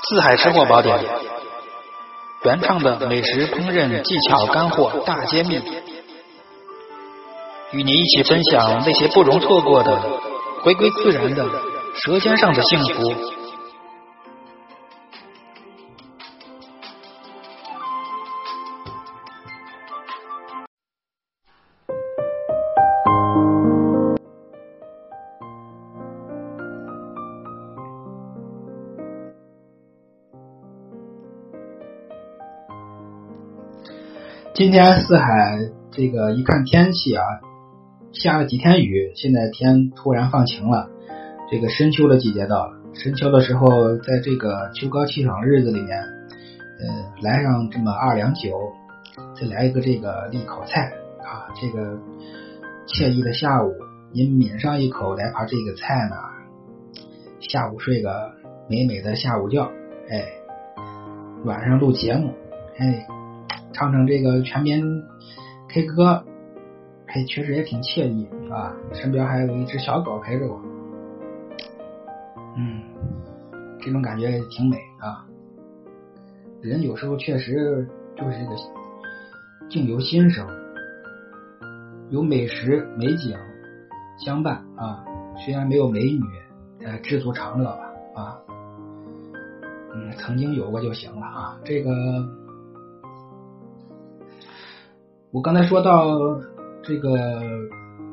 [0.00, 0.96] 四海吃货宝典，
[2.44, 5.60] 原创的美食烹饪技巧干货大揭秘，
[7.72, 10.00] 与您一起分享那些不容错过的
[10.62, 11.44] 回归自然的
[11.94, 13.37] 舌尖上的幸福。
[34.58, 35.56] 今天四海
[35.92, 37.22] 这个一看天气啊，
[38.10, 40.90] 下了几天雨，现在天突然放晴了。
[41.48, 48.50] 这个深秋的季节到了，深秋的时候，在这个秋高气爽的日子里面，呃，来上这么二两酒，
[49.40, 51.96] 再来一个这个利口菜啊，这个
[52.88, 53.72] 惬意的下午，
[54.12, 56.16] 您抿上一口来盘这个菜呢，
[57.38, 58.32] 下午睡个
[58.68, 59.70] 美美的下午觉，
[60.10, 60.24] 哎，
[61.44, 62.34] 晚上录节目，
[62.76, 63.06] 哎。
[63.72, 65.02] 唱唱这个全民
[65.68, 66.24] K 歌，
[67.06, 68.74] 还确实也挺惬意啊！
[68.92, 70.60] 身边还有一只小狗陪着我，
[72.56, 72.82] 嗯，
[73.80, 75.26] 这种感觉挺美啊。
[76.60, 78.56] 人有时候确实就是这个
[79.70, 80.46] 境由心生，
[82.10, 83.36] 有美食美景
[84.24, 85.04] 相伴啊。
[85.44, 86.22] 虽然没有美女，
[86.84, 88.40] 呃，知足常乐吧啊。
[89.94, 91.60] 嗯，曾经有过就行了啊。
[91.64, 91.90] 这个。
[95.30, 96.18] 我刚才说到
[96.82, 97.18] 这个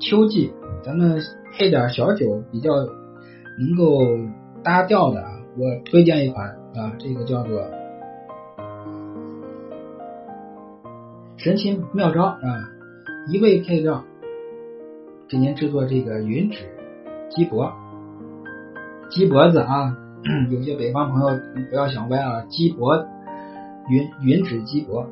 [0.00, 1.20] 秋季，咱们
[1.52, 2.72] 配点小酒比较
[3.60, 4.00] 能够
[4.64, 5.22] 搭调的，
[5.56, 7.62] 我推荐一款啊，这个叫做
[11.36, 12.40] 神奇妙招啊，
[13.28, 14.02] 一味配料
[15.28, 16.64] 给您制作这个云脂
[17.30, 17.72] 鸡脖，
[19.10, 19.96] 鸡脖子啊，
[20.50, 21.28] 有些北方朋友
[21.70, 23.06] 不要想歪啊，鸡脖
[23.88, 25.06] 云云脂鸡脖。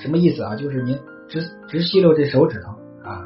[0.00, 0.56] 什么意思啊？
[0.56, 2.70] 就是您直直吸溜这手指头
[3.08, 3.22] 啊，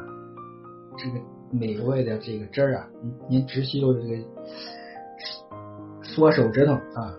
[0.97, 1.19] 这个
[1.51, 4.17] 美味的这个汁儿啊，您您直吸溜这个
[6.03, 7.15] 缩手指头啊，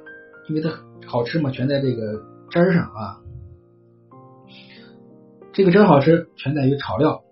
[0.48, 0.70] 因为它
[1.06, 3.20] 好吃嘛，全在这个汁儿上啊。
[5.52, 7.22] 这个真好吃，全在于炒料。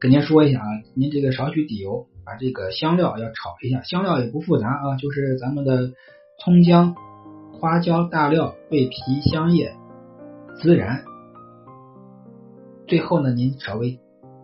[0.00, 0.66] 跟您说一下啊，
[0.96, 5.92] 您这个少许底油，把这个香料要炒一下，香料也不复杂啊，就是咱们的
[6.42, 6.96] 葱姜、
[7.52, 9.72] 花椒、大料、桂皮、香叶、
[10.60, 11.04] 孜然。
[12.90, 14.00] 最后呢，您稍微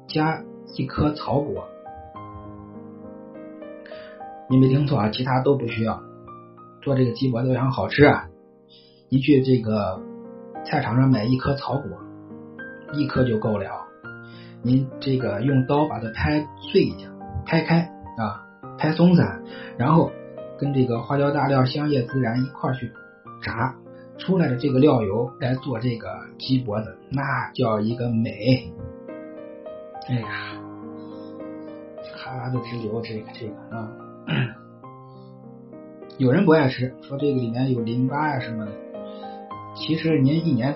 [0.07, 0.45] 加
[0.77, 1.65] 一颗草果，
[4.49, 6.01] 您没听错啊，其他都不需要。
[6.81, 8.29] 做这个鸡脖子非常好吃啊，
[9.09, 10.01] 您去这个
[10.65, 11.91] 菜场上买一颗草果，
[12.93, 13.85] 一颗就够了。
[14.63, 17.11] 您这个用刀把它拍碎一下，
[17.45, 18.47] 拍开啊，
[18.79, 19.43] 拍松散，
[19.77, 20.13] 然后
[20.57, 22.93] 跟这个花椒、大料、香叶、孜然一块去
[23.43, 23.75] 炸。
[24.19, 28.73] 出来的这个料油来做这个鸡脖子，那叫一个美！
[30.09, 30.27] 哎呀，
[32.17, 33.91] 哈喇子直流，这个这个啊，
[36.19, 38.73] 有人不爱吃，说这个里面有淋巴呀什么的。
[39.75, 40.75] 其实您一年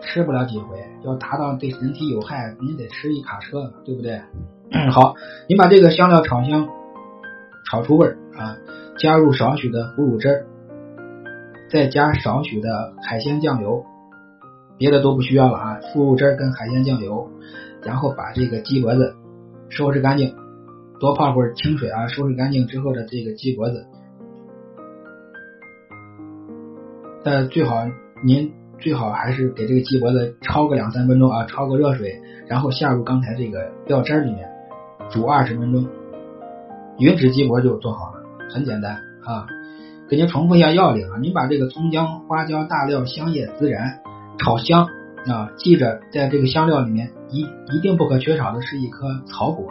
[0.00, 4.20] 吃不了几回，要达到对人体有害，您得吃一卡车，对不对？
[4.90, 5.14] 好，
[5.48, 6.68] 您把这个香料炒香，
[7.70, 8.56] 炒出味儿啊，
[8.98, 10.46] 加入少许的腐乳汁儿。
[11.70, 13.84] 再加少许的海鲜酱油，
[14.76, 17.30] 别的都不需要了啊，腐乳汁跟海鲜酱油，
[17.84, 19.14] 然后把这个鸡脖子
[19.68, 20.34] 收拾干净，
[20.98, 23.86] 多泡会儿清水啊，收拾干净之后的这个鸡脖子，
[27.22, 27.76] 但最好
[28.24, 34.48] 您最好还是给这个鸡脖子焯个两三分钟啊，焯个热水，然后下入刚才这个料汁里面
[35.08, 35.86] 煮二十分钟，
[36.98, 39.46] 云脂鸡脖就做好了，很简单啊。
[40.10, 41.18] 给您重复一下要领啊！
[41.20, 44.00] 您把这个葱姜花椒大料香叶孜然
[44.38, 44.88] 炒香
[45.28, 49.70] 啊，记着在这个香料里面一一定不可缺少的是一颗草果。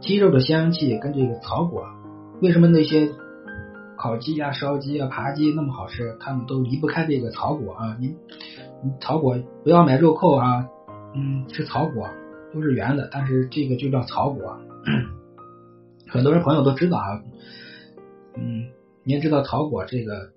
[0.00, 1.84] 鸡肉的香气跟这个草果，
[2.42, 3.10] 为什么那些
[3.96, 6.16] 烤鸡啊、烧鸡啊、扒鸡那么好吃？
[6.18, 7.96] 他们都离不开这个草果啊！
[8.00, 8.16] 您
[9.00, 10.66] 草果不要买肉蔻啊，
[11.14, 12.08] 嗯，吃草果
[12.52, 14.58] 都是圆的，但是这个就叫草果。
[16.10, 17.22] 很多人朋友都知道啊。
[18.36, 18.70] 嗯，
[19.04, 20.32] 您知道桃果这个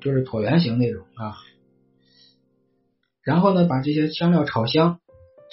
[0.00, 1.34] 就是椭圆形那种啊。
[3.22, 4.98] 然后呢，把这些香料炒香，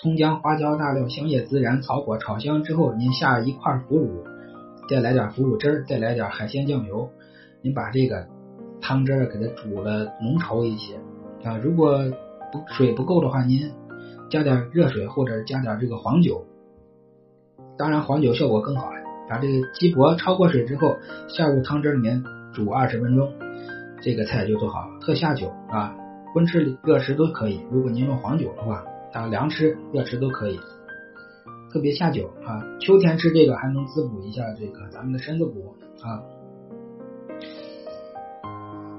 [0.01, 4.23] 葱姜花椒大料香叶孜然草果炒香之后，您下一块腐乳，
[4.89, 7.11] 再来点腐乳汁儿，再来点海鲜酱油，
[7.61, 8.27] 您把这个
[8.81, 10.95] 汤汁儿给它煮的浓稠一些
[11.43, 11.57] 啊。
[11.57, 11.99] 如果
[12.51, 13.71] 不水不够的话，您
[14.31, 16.47] 加点热水或者加点这个黄酒，
[17.77, 18.89] 当然黄酒效果更好。
[19.29, 20.97] 把这个鸡脖焯过水之后，
[21.27, 23.31] 下入汤汁里面煮二十分钟，
[24.01, 24.99] 这个菜就做好了。
[24.99, 25.95] 特下酒啊，
[26.33, 27.61] 荤吃热吃都可以。
[27.71, 28.83] 如果您用黄酒的话，
[29.13, 30.59] 啊，凉吃热吃都可以。
[31.71, 36.23] 特别下酒啊，秋天吃这个还能滋补一下这个咱们的身子骨啊。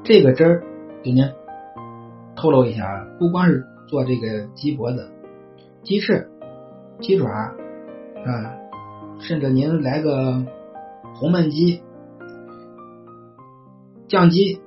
[0.05, 0.63] 这个汁儿
[1.03, 1.25] 给您
[2.37, 5.11] 透露一下啊，不光是做这个鸡脖子、
[5.83, 6.29] 鸡翅、
[7.01, 7.55] 鸡爪啊，
[9.21, 10.45] 甚至您来个
[11.15, 11.83] 红焖鸡、
[14.09, 14.61] 酱鸡，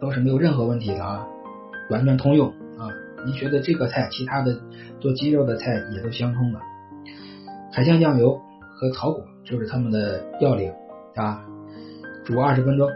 [0.00, 1.26] 都是没有任何问题的啊，
[1.90, 2.90] 完全通用啊。
[3.24, 4.60] 您觉得这个菜，其他的
[5.00, 6.60] 做鸡肉的菜也都相通的。
[7.72, 8.40] 海鲜酱油
[8.74, 10.72] 和草果就是他们的要领
[11.14, 11.44] 啊，
[12.24, 12.88] 煮二十分钟。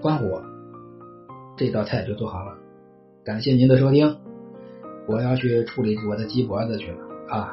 [0.00, 0.40] 关火，
[1.56, 2.56] 这道菜就做好了。
[3.24, 4.16] 感谢您的收听，
[5.08, 6.98] 我要去处理我的鸡脖子去了
[7.28, 7.52] 啊！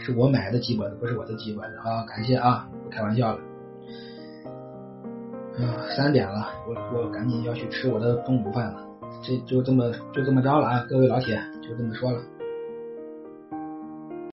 [0.00, 2.04] 是我买的鸡脖子，不是我的鸡脖子啊！
[2.06, 3.38] 感谢啊，不开玩笑了。
[5.58, 8.86] 啊，三点了，我我赶紧要去吃我的中午饭了。
[9.22, 10.86] 这就这么就这么着了啊！
[10.88, 12.20] 各位老铁，就这么说了。